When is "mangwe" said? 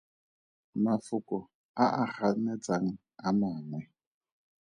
3.39-3.79